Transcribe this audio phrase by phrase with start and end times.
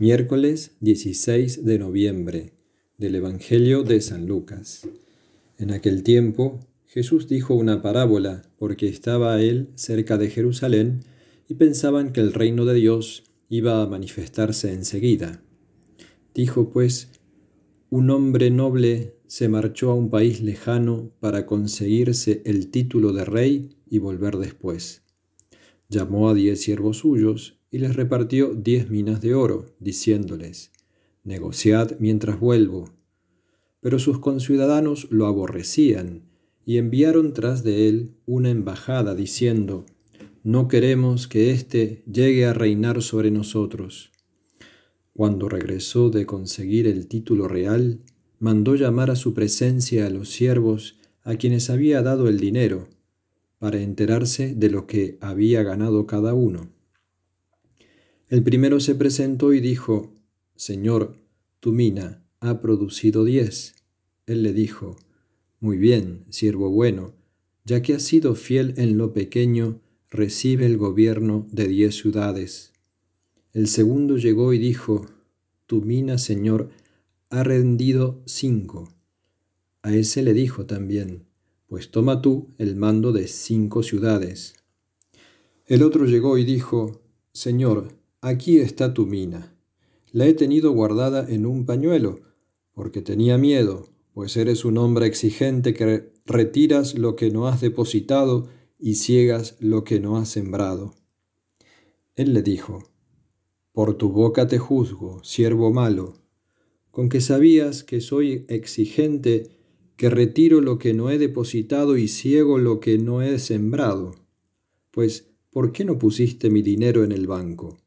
[0.00, 2.52] Miércoles 16 de noviembre
[2.98, 4.86] del Evangelio de San Lucas.
[5.58, 11.00] En aquel tiempo Jesús dijo una parábola porque estaba él cerca de Jerusalén
[11.48, 15.42] y pensaban que el reino de Dios iba a manifestarse enseguida.
[16.32, 17.08] Dijo pues,
[17.90, 23.70] un hombre noble se marchó a un país lejano para conseguirse el título de rey
[23.90, 25.02] y volver después.
[25.88, 30.72] Llamó a diez siervos suyos y les repartió diez minas de oro, diciéndoles,
[31.24, 32.90] negociad mientras vuelvo.
[33.80, 36.22] Pero sus conciudadanos lo aborrecían
[36.64, 39.86] y enviaron tras de él una embajada, diciendo,
[40.42, 44.12] no queremos que éste llegue a reinar sobre nosotros.
[45.12, 48.00] Cuando regresó de conseguir el título real,
[48.38, 52.88] mandó llamar a su presencia a los siervos a quienes había dado el dinero,
[53.58, 56.70] para enterarse de lo que había ganado cada uno.
[58.28, 60.12] El primero se presentó y dijo,
[60.54, 61.16] Señor,
[61.60, 63.74] tu mina ha producido diez.
[64.26, 64.96] Él le dijo,
[65.60, 67.14] Muy bien, siervo bueno,
[67.64, 69.80] ya que has sido fiel en lo pequeño,
[70.10, 72.72] recibe el gobierno de diez ciudades.
[73.54, 75.06] El segundo llegó y dijo,
[75.66, 76.68] Tu mina, Señor,
[77.30, 78.90] ha rendido cinco.
[79.80, 81.24] A ese le dijo también,
[81.66, 84.52] Pues toma tú el mando de cinco ciudades.
[85.64, 87.00] El otro llegó y dijo,
[87.32, 89.54] Señor, aquí está tu mina.
[90.10, 92.20] La he tenido guardada en un pañuelo,
[92.72, 98.48] porque tenía miedo, pues eres un hombre exigente que retiras lo que no has depositado
[98.78, 100.94] y ciegas lo que no has sembrado.
[102.16, 102.90] Él le dijo,
[103.72, 106.14] Por tu boca te juzgo, siervo malo,
[106.90, 109.50] con que sabías que soy exigente,
[109.96, 114.14] que retiro lo que no he depositado y ciego lo que no he sembrado.
[114.90, 117.78] Pues, ¿por qué no pusiste mi dinero en el banco?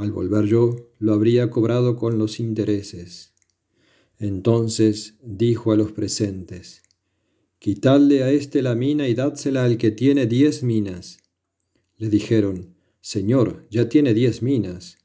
[0.00, 3.34] Al volver yo, lo habría cobrado con los intereses.
[4.18, 6.80] Entonces dijo a los presentes,
[7.58, 11.18] Quitadle a éste la mina y dádsela al que tiene diez minas.
[11.98, 14.96] Le dijeron, Señor, ya tiene diez minas.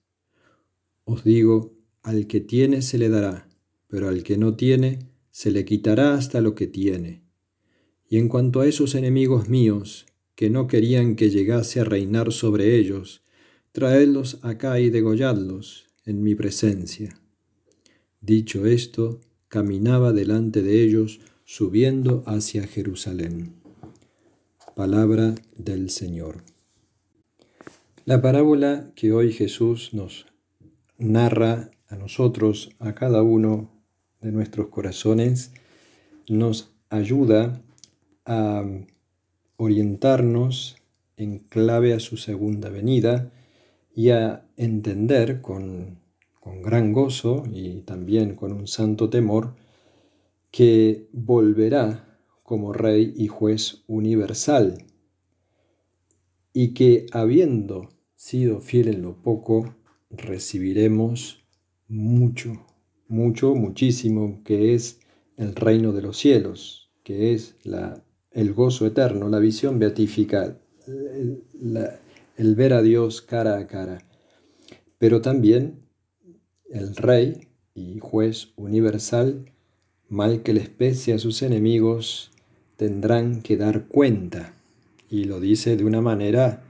[1.03, 3.50] Os digo, al que tiene se le dará,
[3.89, 7.22] pero al que no tiene, se le quitará hasta lo que tiene.
[8.07, 10.05] Y en cuanto a esos enemigos míos,
[10.35, 13.25] que no querían que llegase a reinar sobre ellos,
[13.75, 17.19] traedlos acá y degolladlos en mi presencia.
[18.22, 19.19] Dicho esto,
[19.50, 23.56] caminaba delante de ellos, subiendo hacia Jerusalén.
[24.78, 26.46] Palabra del Señor.
[28.06, 30.25] La parábola que hoy Jesús nos
[30.97, 33.69] narra a nosotros, a cada uno
[34.22, 35.52] de nuestros corazones,
[36.30, 37.62] nos ayuda
[38.25, 38.64] a
[39.58, 40.78] orientarnos
[41.18, 43.34] en clave a su segunda venida
[43.95, 46.00] y a entender con,
[46.39, 49.56] con gran gozo y también con un santo temor
[50.51, 54.85] que volverá como Rey y Juez universal
[56.53, 59.75] y que habiendo sido fiel en lo poco,
[60.09, 61.44] recibiremos
[61.88, 62.66] mucho,
[63.07, 65.00] mucho, muchísimo, que es
[65.38, 70.57] el reino de los cielos, que es la, el gozo eterno, la visión beatífica,
[71.59, 72.00] la,
[72.38, 74.00] el ver a Dios cara a cara,
[74.97, 75.85] pero también
[76.69, 79.51] el Rey y Juez universal,
[80.09, 82.31] mal que les pese a sus enemigos,
[82.75, 84.53] tendrán que dar cuenta.
[85.09, 86.63] Y lo dice de una manera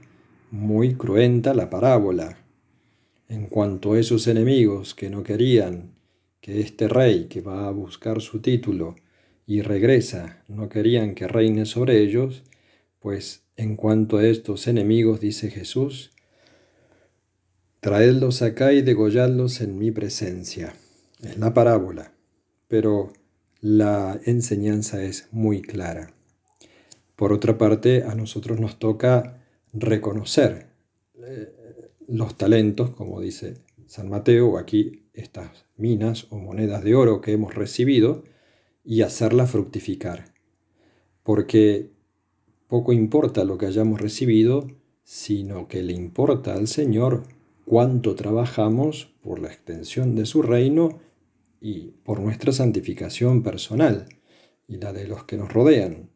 [0.50, 2.38] muy cruenta la parábola.
[3.28, 5.94] En cuanto a esos enemigos que no querían
[6.40, 8.94] que este rey que va a buscar su título
[9.46, 12.44] y regresa, no querían que reine sobre ellos,
[13.00, 16.12] pues en cuanto a estos enemigos, dice Jesús,
[17.80, 20.74] traedlos acá y degolladlos en mi presencia.
[21.22, 22.12] Es la parábola,
[22.68, 23.12] pero
[23.60, 26.12] la enseñanza es muy clara.
[27.16, 30.66] Por otra parte, a nosotros nos toca reconocer
[31.24, 33.54] eh, los talentos, como dice
[33.86, 38.24] San Mateo, o aquí estas minas o monedas de oro que hemos recibido,
[38.84, 40.32] y hacerlas fructificar.
[41.22, 41.95] Porque
[42.68, 44.66] poco importa lo que hayamos recibido,
[45.04, 47.24] sino que le importa al Señor
[47.64, 51.00] cuánto trabajamos por la extensión de su reino
[51.60, 54.06] y por nuestra santificación personal
[54.68, 56.10] y la de los que nos rodean,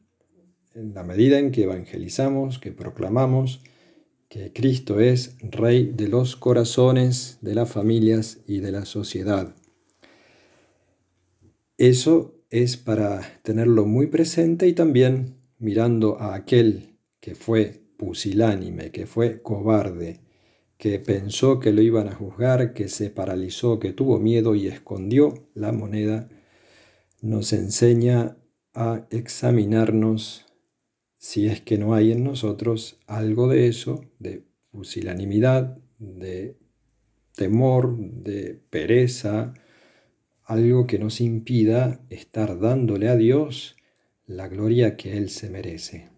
[0.75, 3.63] en la medida en que evangelizamos, que proclamamos
[4.29, 9.57] que Cristo es Rey de los corazones, de las familias y de la sociedad.
[11.79, 19.07] Eso es para tenerlo muy presente y también mirando a aquel que fue pusilánime, que
[19.07, 20.21] fue cobarde,
[20.79, 25.51] que pensó que lo iban a juzgar, que se paralizó, que tuvo miedo y escondió
[25.55, 26.29] la moneda,
[27.21, 28.39] nos enseña
[28.75, 30.47] a examinarnos
[31.19, 36.57] si es que no hay en nosotros algo de eso, de pusilanimidad, de
[37.37, 39.53] temor, de pereza,
[40.45, 43.77] algo que nos impida estar dándole a Dios
[44.31, 46.09] la gloria que Él se merece,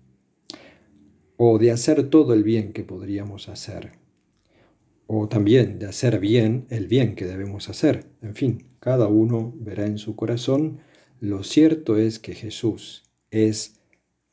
[1.39, 3.93] o de hacer todo el bien que podríamos hacer,
[5.07, 8.05] o también de hacer bien el bien que debemos hacer.
[8.21, 10.81] En fin, cada uno verá en su corazón.
[11.21, 13.81] Lo cierto es que Jesús es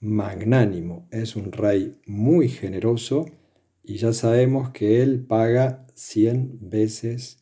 [0.01, 3.27] magnánimo, es un rey muy generoso
[3.81, 7.37] y ya sabemos que Él paga cien veces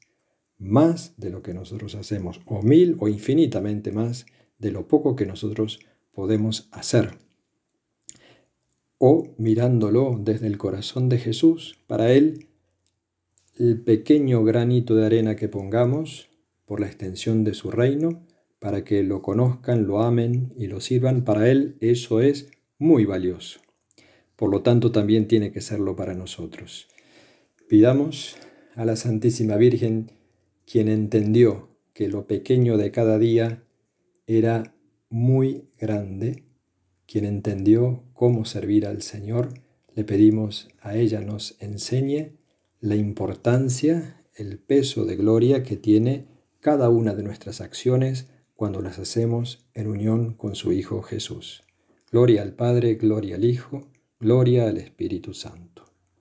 [0.60, 4.28] más de lo que nosotros hacemos, o mil o infinitamente más
[4.60, 5.80] de lo poco que nosotros
[6.18, 7.12] podemos hacer.
[8.98, 12.48] O mirándolo desde el corazón de Jesús, para Él
[13.56, 16.32] el pequeño granito de arena que pongamos
[16.66, 18.26] por la extensión de su reino,
[18.58, 22.50] para que lo conozcan, lo amen y lo sirvan, para Él eso es
[22.80, 23.60] muy valioso.
[24.36, 26.88] Por lo tanto, también tiene que serlo para nosotros.
[27.70, 28.38] Pidamos
[28.74, 30.10] a la Santísima Virgen,
[30.66, 33.62] quien entendió que lo pequeño de cada día
[34.26, 34.74] era
[35.10, 36.44] muy grande,
[37.06, 39.54] quien entendió cómo servir al Señor,
[39.96, 42.34] le pedimos a ella nos enseñe
[42.80, 46.28] la importancia, el peso de gloria que tiene
[46.60, 51.64] cada una de nuestras acciones cuando las hacemos en unión con su Hijo Jesús.
[52.12, 53.88] Gloria al Padre, gloria al Hijo,
[54.20, 55.87] gloria al Espíritu Santo.